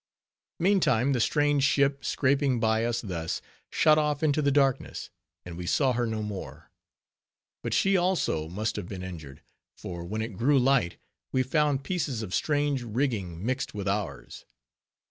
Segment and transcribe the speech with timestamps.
[0.57, 5.11] Meantime, the strange ship, scraping by us thus, shot off into the darkness,
[5.45, 6.71] and we saw her no more.
[7.61, 9.43] But she, also, must have been injured;
[9.77, 10.97] for when it grew light,
[11.31, 14.43] we found pieces of strange rigging mixed with ours.